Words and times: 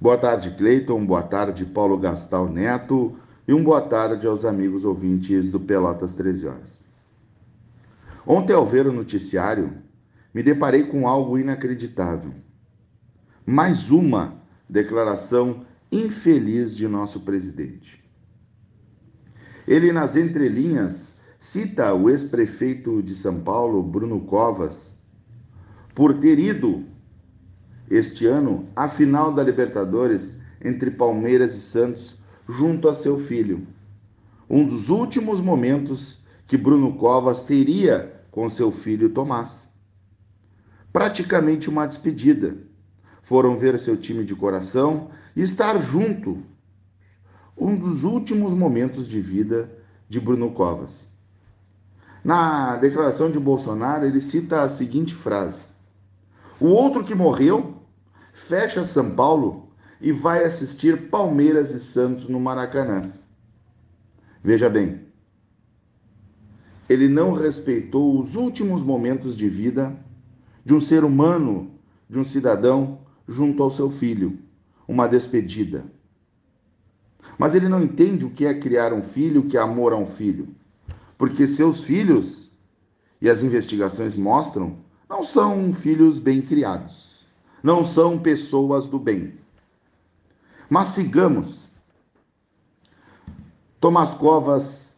Boa 0.00 0.16
tarde, 0.16 0.52
Cleiton. 0.52 1.04
Boa 1.04 1.22
tarde, 1.22 1.66
Paulo 1.66 1.98
Gastal 1.98 2.48
Neto. 2.48 3.16
E 3.46 3.52
um 3.52 3.62
boa 3.62 3.82
tarde 3.82 4.26
aos 4.26 4.46
amigos 4.46 4.82
ouvintes 4.82 5.50
do 5.50 5.60
Pelotas 5.60 6.14
13 6.14 6.46
Horas. 6.46 6.80
Ontem, 8.26 8.54
ao 8.54 8.64
ver 8.64 8.86
o 8.86 8.92
noticiário, 8.94 9.74
me 10.32 10.42
deparei 10.42 10.84
com 10.84 11.06
algo 11.06 11.38
inacreditável. 11.38 12.32
Mais 13.44 13.90
uma 13.90 14.40
declaração 14.66 15.66
infeliz 15.92 16.74
de 16.74 16.88
nosso 16.88 17.20
presidente. 17.20 18.02
Ele, 19.68 19.92
nas 19.92 20.16
entrelinhas, 20.16 21.12
cita 21.38 21.92
o 21.92 22.08
ex-prefeito 22.08 23.02
de 23.02 23.14
São 23.14 23.40
Paulo, 23.40 23.82
Bruno 23.82 24.22
Covas, 24.22 24.94
por 25.94 26.18
ter 26.20 26.38
ido 26.38 26.86
este 27.90 28.24
ano 28.24 28.66
à 28.76 28.88
final 28.88 29.34
da 29.34 29.42
Libertadores 29.42 30.36
entre 30.62 30.92
Palmeiras 30.92 31.54
e 31.54 31.60
Santos 31.60 32.16
junto 32.48 32.88
a 32.88 32.94
seu 32.94 33.18
filho. 33.18 33.66
Um 34.48 34.64
dos 34.64 34.88
últimos 34.88 35.40
momentos 35.40 36.20
que 36.46 36.56
Bruno 36.56 36.94
Covas 36.94 37.40
teria 37.40 38.22
com 38.30 38.48
seu 38.48 38.70
filho 38.70 39.10
Tomás. 39.10 39.68
Praticamente 40.92 41.68
uma 41.68 41.86
despedida. 41.86 42.56
Foram 43.22 43.56
ver 43.56 43.78
seu 43.78 43.96
time 43.96 44.24
de 44.24 44.34
coração 44.34 45.10
e 45.34 45.42
estar 45.42 45.80
junto. 45.80 46.38
Um 47.56 47.76
dos 47.76 48.04
últimos 48.04 48.54
momentos 48.54 49.08
de 49.08 49.20
vida 49.20 49.70
de 50.08 50.18
Bruno 50.18 50.50
Covas. 50.52 51.06
Na 52.24 52.76
declaração 52.76 53.30
de 53.30 53.38
Bolsonaro, 53.38 54.04
ele 54.04 54.20
cita 54.20 54.62
a 54.62 54.68
seguinte 54.68 55.14
frase: 55.14 55.62
O 56.58 56.66
outro 56.66 57.04
que 57.04 57.14
morreu 57.14 57.79
fecha 58.50 58.84
São 58.84 59.12
Paulo 59.12 59.68
e 60.00 60.10
vai 60.10 60.42
assistir 60.42 61.08
Palmeiras 61.08 61.70
e 61.70 61.78
Santos 61.78 62.28
no 62.28 62.40
Maracanã. 62.40 63.12
Veja 64.42 64.68
bem, 64.68 65.02
ele 66.88 67.06
não 67.06 67.32
respeitou 67.32 68.18
os 68.18 68.34
últimos 68.34 68.82
momentos 68.82 69.36
de 69.36 69.48
vida 69.48 69.96
de 70.64 70.74
um 70.74 70.80
ser 70.80 71.04
humano, 71.04 71.70
de 72.08 72.18
um 72.18 72.24
cidadão, 72.24 72.98
junto 73.28 73.62
ao 73.62 73.70
seu 73.70 73.88
filho, 73.88 74.36
uma 74.88 75.06
despedida. 75.06 75.84
Mas 77.38 77.54
ele 77.54 77.68
não 77.68 77.80
entende 77.80 78.24
o 78.24 78.30
que 78.30 78.46
é 78.46 78.52
criar 78.52 78.92
um 78.92 79.00
filho, 79.02 79.42
o 79.42 79.46
que 79.46 79.56
é 79.56 79.60
amor 79.60 79.92
a 79.92 79.96
um 79.96 80.06
filho. 80.06 80.48
Porque 81.16 81.46
seus 81.46 81.84
filhos, 81.84 82.50
e 83.22 83.30
as 83.30 83.44
investigações 83.44 84.16
mostram, 84.16 84.78
não 85.08 85.22
são 85.22 85.72
filhos 85.72 86.18
bem 86.18 86.42
criados 86.42 87.19
não 87.62 87.84
são 87.84 88.18
pessoas 88.18 88.86
do 88.86 88.98
bem. 88.98 89.34
Mas 90.68 90.88
sigamos. 90.88 91.68
Tomás 93.80 94.10
Covas 94.10 94.96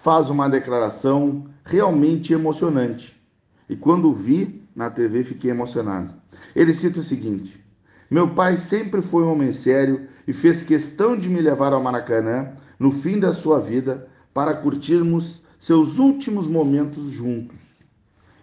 faz 0.00 0.30
uma 0.30 0.48
declaração 0.48 1.46
realmente 1.64 2.32
emocionante. 2.32 3.20
E 3.68 3.74
quando 3.74 4.12
vi 4.12 4.66
na 4.76 4.90
TV 4.90 5.24
fiquei 5.24 5.50
emocionado. 5.50 6.14
Ele 6.54 6.74
cita 6.74 7.00
o 7.00 7.02
seguinte: 7.02 7.64
Meu 8.10 8.28
pai 8.28 8.56
sempre 8.56 9.00
foi 9.00 9.24
um 9.24 9.32
homem 9.32 9.52
sério 9.52 10.06
e 10.28 10.32
fez 10.32 10.62
questão 10.62 11.16
de 11.16 11.28
me 11.28 11.40
levar 11.40 11.72
ao 11.72 11.82
Maracanã 11.82 12.52
no 12.78 12.90
fim 12.90 13.18
da 13.18 13.32
sua 13.32 13.58
vida 13.58 14.06
para 14.34 14.54
curtirmos 14.54 15.40
seus 15.58 15.98
últimos 15.98 16.46
momentos 16.46 17.10
juntos. 17.10 17.56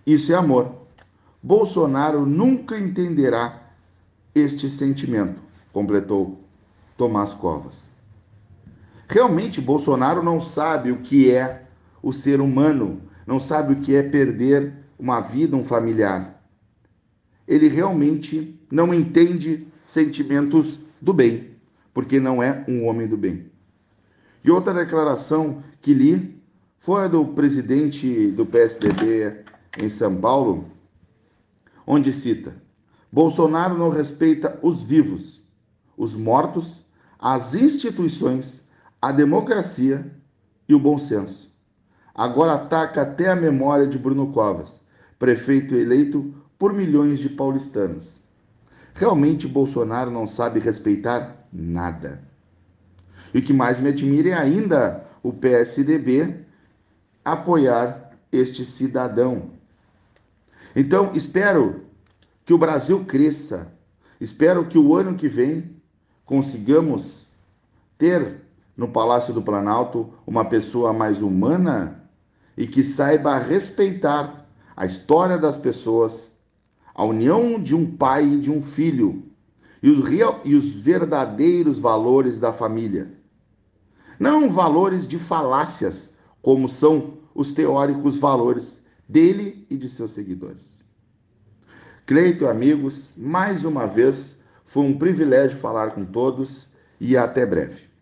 Isso 0.06 0.34
é 0.34 0.36
amor. 0.36 0.83
Bolsonaro 1.44 2.26
nunca 2.26 2.80
entenderá 2.80 3.62
este 4.34 4.70
sentimento, 4.70 5.42
completou 5.74 6.40
Tomás 6.98 7.34
Covas. 7.34 7.84
Realmente, 9.10 9.60
Bolsonaro 9.60 10.24
não 10.24 10.40
sabe 10.40 10.90
o 10.90 11.02
que 11.02 11.30
é 11.30 11.66
o 12.02 12.14
ser 12.14 12.40
humano, 12.40 13.02
não 13.28 13.42
sabe 13.42 13.74
o 13.74 13.82
que 13.82 13.94
é 13.94 14.02
perder 14.02 14.72
uma 14.98 15.20
vida, 15.20 15.58
um 15.58 15.66
familiar. 15.66 16.42
Ele 17.46 17.68
realmente 17.68 18.58
não 18.72 18.94
entende 18.94 19.68
sentimentos 19.86 20.80
do 21.02 21.12
bem, 21.12 21.58
porque 21.94 22.22
não 22.22 22.42
é 22.42 22.64
um 22.70 22.86
homem 22.86 23.06
do 23.06 23.18
bem. 23.18 23.52
E 24.46 24.50
outra 24.50 24.74
declaração 24.74 25.62
que 25.82 25.94
li 25.94 26.42
foi 26.80 27.04
a 27.04 27.08
do 27.10 27.26
presidente 27.26 28.32
do 28.32 28.46
PSDB 28.46 29.44
em 29.82 29.90
São 29.90 30.16
Paulo, 30.16 30.72
onde 31.86 32.12
cita: 32.12 32.56
Bolsonaro 33.12 33.78
não 33.78 33.90
respeita 33.90 34.60
os 34.62 34.82
vivos, 34.82 35.42
os 35.98 36.16
mortos, 36.16 36.86
as 37.20 37.54
instituições, 37.54 38.68
a 39.02 39.12
democracia 39.12 40.12
e 40.68 40.74
o 40.74 40.80
bom 40.80 40.98
senso. 40.98 41.52
Agora 42.16 42.54
ataca 42.54 43.02
até 43.02 43.30
a 43.30 43.36
memória 43.36 43.88
de 43.88 43.98
Bruno 43.98 44.32
Covas, 44.32 44.80
prefeito 45.18 45.76
eleito 45.76 46.34
por 46.60 46.74
milhões 46.74 47.20
de 47.20 47.30
paulistanos. 47.30 48.22
Realmente 48.94 49.48
Bolsonaro 49.48 50.12
não 50.12 50.28
sabe 50.28 50.60
respeitar 50.60 51.48
nada. 51.52 52.22
E 53.34 53.40
o 53.40 53.42
que 53.42 53.54
mais 53.54 53.80
me 53.80 53.90
admira 53.90 54.30
é 54.30 54.34
ainda 54.34 55.04
o 55.24 55.34
PSDB 55.34 56.46
apoiar 57.26 58.12
este 58.32 58.66
cidadão 58.66 59.52
então, 60.76 61.12
espero 61.14 61.82
que 62.46 62.54
o 62.54 62.58
Brasil 62.58 63.06
cresça. 63.06 63.72
Espero 64.20 64.66
que 64.66 64.78
o 64.78 64.96
ano 64.96 65.16
que 65.16 65.28
vem 65.28 65.76
consigamos 66.26 67.28
ter 67.98 68.42
no 68.76 68.88
Palácio 68.88 69.34
do 69.34 69.42
Planalto 69.42 70.14
uma 70.26 70.46
pessoa 70.46 70.92
mais 70.92 71.22
humana 71.22 72.04
e 72.58 72.66
que 72.66 72.84
saiba 72.84 73.38
respeitar 73.38 74.48
a 74.76 74.86
história 74.86 75.38
das 75.38 75.58
pessoas, 75.58 76.32
a 76.96 77.04
união 77.04 77.62
de 77.62 77.76
um 77.76 77.96
pai 77.96 78.26
e 78.26 78.40
de 78.40 78.52
um 78.52 78.62
filho 78.62 79.24
e 79.82 79.90
os, 79.90 80.04
real, 80.06 80.42
e 80.44 80.56
os 80.56 80.70
verdadeiros 80.70 81.78
valores 81.78 82.40
da 82.40 82.54
família. 82.54 83.12
Não 84.20 84.50
valores 84.50 85.08
de 85.08 85.20
falácias, 85.20 86.14
como 86.42 86.70
são 86.70 87.18
os 87.36 87.52
teóricos 87.52 88.18
valores 88.18 88.83
dele 89.08 89.66
e 89.70 89.78
de 89.78 89.90
seus 89.90 90.12
seguidores. 90.12 90.84
Cleito, 92.06 92.48
amigos, 92.48 93.14
mais 93.16 93.64
uma 93.64 93.88
vez 93.88 94.42
foi 94.64 94.84
um 94.84 94.98
privilégio 94.98 95.58
falar 95.58 95.92
com 95.92 96.04
todos 96.04 96.70
e 97.00 97.16
até 97.16 97.46
breve. 97.46 97.93